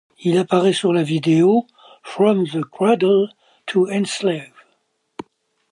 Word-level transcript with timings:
Il 0.17 0.39
apparaît 0.39 0.73
sur 0.73 0.93
la 0.93 1.03
vidéo 1.03 1.67
From 2.01 2.45
the 2.47 2.63
Cradle 2.63 3.29
to 3.67 3.87
Enslave. 3.87 4.51